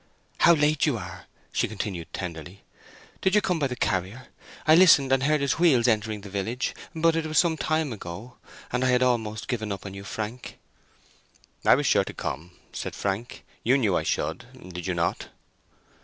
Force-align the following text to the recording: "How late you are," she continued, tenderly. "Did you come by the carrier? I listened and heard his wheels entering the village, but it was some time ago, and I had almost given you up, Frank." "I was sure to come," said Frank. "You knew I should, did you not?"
"How 0.39 0.55
late 0.55 0.87
you 0.87 0.97
are," 0.97 1.27
she 1.53 1.67
continued, 1.67 2.11
tenderly. 2.11 2.63
"Did 3.21 3.35
you 3.35 3.39
come 3.41 3.59
by 3.59 3.67
the 3.67 3.75
carrier? 3.75 4.29
I 4.65 4.73
listened 4.73 5.11
and 5.13 5.21
heard 5.21 5.41
his 5.41 5.59
wheels 5.59 5.87
entering 5.87 6.21
the 6.21 6.27
village, 6.31 6.73
but 6.95 7.15
it 7.15 7.27
was 7.27 7.37
some 7.37 7.55
time 7.55 7.93
ago, 7.93 8.37
and 8.71 8.83
I 8.83 8.89
had 8.89 9.03
almost 9.03 9.47
given 9.47 9.69
you 9.69 9.75
up, 10.01 10.07
Frank." 10.07 10.57
"I 11.63 11.75
was 11.75 11.85
sure 11.85 12.03
to 12.05 12.15
come," 12.15 12.53
said 12.73 12.95
Frank. 12.95 13.45
"You 13.63 13.77
knew 13.77 13.95
I 13.95 14.01
should, 14.01 14.47
did 14.73 14.87
you 14.87 14.95
not?" 14.95 15.27